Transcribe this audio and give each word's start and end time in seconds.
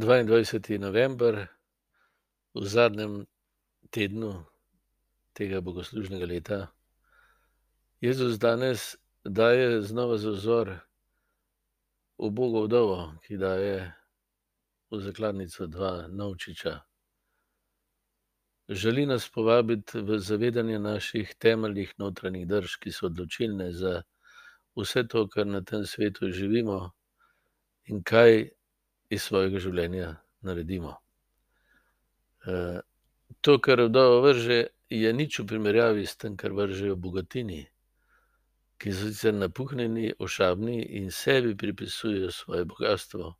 22. 0.00 0.78
november, 0.78 1.48
v 2.54 2.64
zadnjem 2.64 3.26
tednu 3.92 4.46
tega 5.36 5.60
bogoslužnega 5.60 6.24
leta. 6.26 6.58
Jezus 8.00 8.38
danes 8.38 8.96
daje 9.24 9.82
znova 9.82 10.16
za 10.16 10.30
vzor 10.30 10.70
ubogo 12.16 12.62
vdovo, 12.64 13.12
ki 13.26 13.36
daje 13.36 13.92
v 14.90 15.00
zakladnico 15.04 15.66
dva 15.66 16.08
novčiča. 16.08 16.80
Želi 18.68 19.04
nas 19.06 19.28
povabiti 19.28 20.00
v 20.00 20.16
zavedanje 20.18 20.78
naših 20.78 21.34
temeljnih 21.38 21.92
notranjih 21.98 22.46
drž, 22.48 22.78
ki 22.80 22.92
so 22.92 23.10
odločilne 23.12 23.68
za 23.72 24.00
vse 24.80 25.04
to, 25.04 25.26
kar 25.28 25.46
na 25.46 25.60
tem 25.60 25.84
svetu 25.84 26.32
živimo 26.32 26.88
in 27.84 28.00
kaj 28.02 28.48
iz 29.10 29.22
svojega 29.22 29.58
življenja 29.58 30.16
naredimo. 30.46 30.96
to, 33.40 33.58
kar 33.58 33.82
vdova 33.82 34.20
vrže, 34.24 34.66
je 34.90 35.12
nič 35.12 35.38
v 35.38 35.46
primerjavi 35.46 36.06
s 36.06 36.16
tem, 36.16 36.36
kar 36.36 36.52
vržejo 36.52 36.96
bogatini, 36.96 37.62
ki 38.80 38.92
so 38.92 39.10
sicer 39.10 39.34
napuhnjeni, 39.36 40.14
ošabni 40.18 40.80
in 40.98 41.10
sebi 41.14 41.54
pripisujejo 41.56 42.30
svoje 42.32 42.64
bogastvo. 42.64 43.34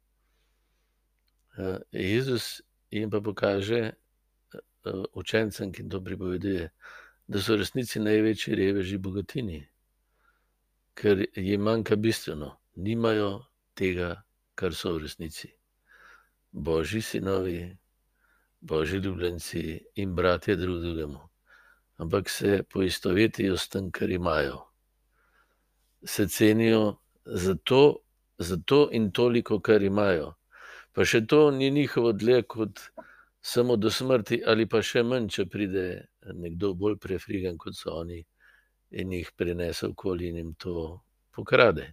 Jezus 1.91 2.63
jim 2.91 3.11
pa 3.11 3.21
pokaže, 3.21 3.93
učencem, 5.13 5.73
ki 5.73 5.83
jim 5.83 5.91
to 5.91 6.01
pripoveduje, 6.05 6.71
da 7.27 7.43
so 7.43 7.55
v 7.55 7.65
resnici 7.65 8.01
največji 8.01 8.55
reveži 8.55 8.99
bogatini. 8.99 9.63
Ker 10.95 11.25
jim 11.35 11.63
manjka 11.63 11.97
bistveno, 11.97 12.57
nimajo 12.77 13.47
tega, 13.75 14.23
kar 14.55 14.75
so 14.75 14.95
v 14.95 15.07
resnici. 15.07 15.60
Božji 16.53 17.03
sinovi, 17.03 17.77
božji 18.61 18.99
ljubljenci 18.99 19.81
in 19.95 20.15
bratje 20.15 20.57
drug 20.57 20.81
drugemu. 20.81 21.21
Ampak 21.97 22.29
se 22.29 22.63
poistovetijo 22.63 23.57
s 23.57 23.69
tem, 23.69 23.91
kar 23.91 24.11
imajo. 24.11 24.59
Se 26.05 26.29
cenijo 26.29 26.97
zato, 27.25 27.97
zato 28.39 28.89
in 28.93 29.13
toliko, 29.13 29.61
kar 29.61 29.83
imajo. 29.83 30.35
Pa 30.93 31.05
še 31.05 31.27
to 31.27 31.51
ni 31.51 31.71
njihovo 31.71 32.13
dlje 32.13 32.43
kot 32.43 32.81
samo 33.41 33.77
do 33.77 33.91
smrti 33.91 34.43
ali 34.47 34.67
pa 34.67 34.83
še 34.83 35.03
manj, 35.03 35.29
če 35.29 35.47
pride 35.47 35.85
nekdo 36.35 36.75
bolj 36.75 36.97
prefrigan, 37.01 37.59
kot 37.59 37.77
so 37.77 37.95
oni, 38.01 38.25
in 38.91 39.13
jih 39.13 39.31
prinese 39.37 39.87
okoli 39.87 40.29
in 40.29 40.37
jim 40.37 40.55
to 40.55 41.01
pokrade. 41.31 41.93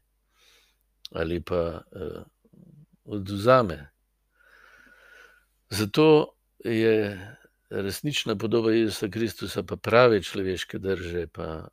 Ali 1.12 1.40
pa, 1.42 1.84
odvzame. 3.06 3.97
Zato 5.70 6.34
je 6.64 7.20
resnična 7.70 8.36
podoba 8.36 8.72
Jezusa 8.72 9.08
Kristusa 9.08 9.64
pa 9.64 9.76
prave 9.76 10.22
človeške 10.24 10.80
drže 10.80 11.28
pa, 11.28 11.68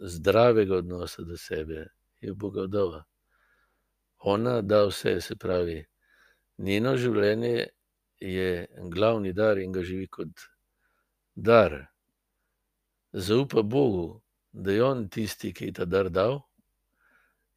zdravega 0.00 0.76
odnosa 0.76 1.22
do 1.22 1.36
sebe 1.36 1.86
je 2.20 2.32
uboga 2.32 2.62
vdova. 2.62 3.04
Ona 4.18 4.62
da 4.62 4.84
vse, 4.86 5.20
se 5.20 5.36
pravi, 5.36 5.84
njeno 6.58 6.96
življenje 6.96 7.68
je 8.20 8.66
glavni 8.90 9.32
dar 9.32 9.58
in 9.58 9.72
ga 9.72 9.82
živi 9.82 10.06
kot 10.06 10.28
dar. 11.34 11.86
Zaupa 13.12 13.62
Bogu, 13.62 14.20
da 14.52 14.72
je 14.72 14.82
on 14.84 15.08
tisti, 15.08 15.52
ki 15.54 15.70
je 15.70 15.72
ta 15.72 15.84
dar 15.84 16.10
dal, 16.10 16.40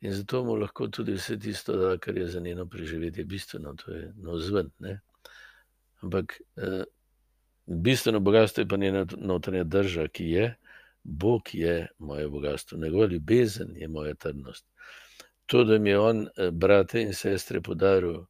in 0.02 0.13
zato 0.13 0.43
mu 0.45 0.55
lahko 0.55 0.87
tudi 0.87 1.17
vse 1.17 1.39
tisto 1.39 1.77
da, 1.77 1.97
kar 1.97 2.17
je 2.17 2.27
za 2.27 2.39
njeno 2.39 2.65
preživetje 2.69 3.25
bistveno, 3.25 3.73
to 3.75 3.91
je 3.91 4.13
navzven, 4.15 4.69
ne. 4.79 4.99
Ampak, 6.02 6.41
bistveno 7.66 8.19
bogastvo 8.19 8.61
je 8.61 8.67
pa 8.67 8.77
njena 8.77 9.05
notranja 9.17 9.64
drža, 9.64 10.08
ki 10.08 10.26
je: 10.26 10.55
"Bog 11.03 11.42
je 11.53 11.87
moje 11.98 12.30
bogastvo, 12.30 12.77
njegova 12.77 13.05
ljubezen 13.08 13.76
je 13.76 13.87
moja 13.87 14.15
trdnost." 14.15 14.65
To, 15.45 15.64
da 15.64 15.80
mi 15.80 15.89
je 15.89 15.99
on, 15.99 16.27
brate 16.52 17.02
in 17.02 17.14
sestre 17.14 17.61
podaril 17.61 18.26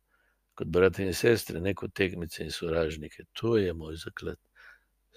kot 0.54 0.68
brate 0.68 1.04
in 1.04 1.14
sestre, 1.14 1.60
ne 1.62 1.74
kot 1.76 1.94
tekmece 1.94 2.44
in 2.44 2.52
sovražnike, 2.52 3.24
to 3.34 3.58
je 3.58 3.74
moj 3.74 3.96
zaklad. 3.96 4.38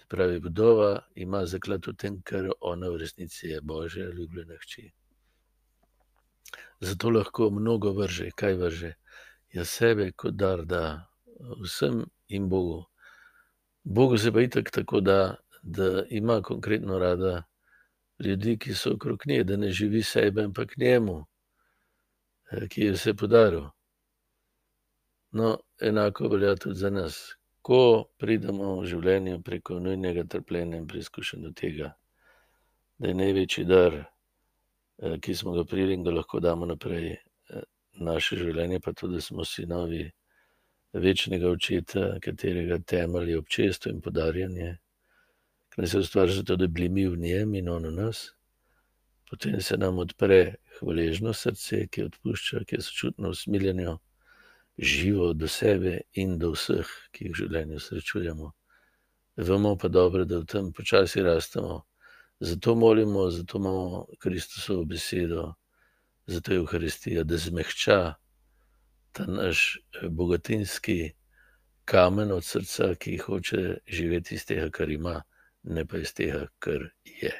Pravi, 0.08 0.38
vdova 0.38 1.00
ima 1.14 1.46
zaklad 1.46 1.86
v 1.86 1.94
tem, 1.96 2.18
ker 2.22 2.50
ona 2.60 2.88
v 2.92 2.98
resnici 3.00 3.48
je 3.48 3.60
Božja 3.60 4.10
ljubljena 4.10 4.54
hči. 4.60 4.90
Zato 6.80 7.10
lahko 7.10 7.50
mnogo 7.50 7.92
vrže. 7.92 8.30
Kaj 8.36 8.54
vrže? 8.54 8.92
Ja, 9.52 9.64
sebe 9.64 10.10
kot 10.12 10.36
dar 10.36 10.64
da 10.64 11.08
vsem 11.64 12.04
in 12.36 12.48
Bogu. 12.48 12.84
Bogu 13.84 14.18
se 14.18 14.32
pa 14.32 14.40
itak 14.40 14.70
tako 14.70 15.00
da, 15.00 15.36
da 15.62 16.04
ima 16.10 16.42
konkretno 16.42 16.98
rada 16.98 17.42
ljudi, 18.18 18.58
ki 18.58 18.74
so 18.74 18.94
okrog 18.94 19.22
nje, 19.26 19.44
da 19.44 19.56
ne 19.56 19.70
živi 19.70 20.02
sebe, 20.02 20.44
ampak 20.44 20.76
njemu, 20.76 21.24
ki 22.70 22.80
ji 22.80 22.86
je 22.86 22.92
vse 22.92 23.14
podaril. 23.14 23.66
No, 25.32 25.58
enako 25.80 26.28
velja 26.28 26.56
tudi 26.56 26.78
za 26.78 26.90
nas. 26.90 27.36
Ko 27.62 28.04
pridemo 28.18 28.80
v 28.80 28.86
življenju 28.86 29.42
preko 29.42 29.78
nujnega 29.80 30.24
trpljenja 30.30 30.78
in 30.78 30.86
preizkušenj 30.86 31.42
do 31.42 31.52
tega, 31.56 31.94
da 32.98 33.08
je 33.08 33.14
največji 33.14 33.64
dar, 33.64 33.96
ki 35.20 35.34
smo 35.34 35.52
ga 35.56 35.64
prejeli 35.64 35.96
in 35.96 36.04
ga 36.04 36.12
lahko 36.14 36.40
damo 36.40 36.66
naprej, 36.66 37.16
naše 38.00 38.36
življenje 38.36 38.80
pa 38.80 38.92
to, 38.92 39.08
da 39.08 39.20
smo 39.20 39.44
sinovi 39.44 40.04
večnega 40.94 41.50
Očeta, 41.50 42.18
katerega 42.22 42.78
temelj 42.78 43.30
je 43.30 43.38
občestvo 43.38 43.92
in 43.92 44.00
podarjanje. 44.00 44.76
Ke 45.68 45.82
nas 45.82 45.94
je 45.94 46.00
ustvaril 46.00 46.34
zato, 46.34 46.56
da 46.56 46.66
bi 46.66 46.72
bili 46.72 46.88
mi 46.88 47.06
v 47.08 47.18
njem 47.18 47.54
in 47.54 47.68
on 47.68 47.86
v 47.86 47.92
nas. 47.92 48.30
Potem 49.30 49.60
se 49.60 49.76
nam 49.76 49.98
odpre 49.98 50.54
hvaležno 50.78 51.32
srce, 51.32 51.86
ki 51.90 52.04
odpušča, 52.04 52.64
ki 52.64 52.76
je 52.76 52.82
sočutno 52.82 53.30
usmiljeno, 53.30 53.98
živo 54.78 55.32
do 55.32 55.48
sebe 55.48 56.00
in 56.12 56.38
do 56.38 56.52
vseh, 56.54 56.86
ki 57.10 57.24
jih 57.24 57.32
v 57.32 57.40
življenju 57.42 57.80
srečujemo. 57.80 58.52
Vemo 59.36 59.76
pa 59.76 59.88
dobro, 59.88 60.24
da 60.24 60.38
v 60.38 60.46
tem 60.46 60.72
počasi 60.72 61.22
rastemo. 61.22 61.82
Zato 62.40 62.74
molimo, 62.74 63.30
zato 63.30 63.58
imamo 63.58 64.06
Kristusovo 64.18 64.84
besedo, 64.84 65.54
zato 66.26 66.52
je 66.52 66.58
evharistija, 66.58 67.24
da 67.24 67.36
zmehča 67.36 68.14
ta 69.14 69.26
naš 69.30 69.78
bogatinski 70.10 70.98
kamen 71.84 72.32
od 72.32 72.44
srca, 72.44 72.94
ki 72.98 73.16
hoče 73.18 73.62
živeti 73.86 74.34
iz 74.34 74.46
tega, 74.46 74.70
kar 74.70 74.90
ima, 74.90 75.22
ne 75.62 75.86
pa 75.86 75.98
iz 75.98 76.14
tega, 76.14 76.46
kar 76.58 76.88
je. 77.04 77.32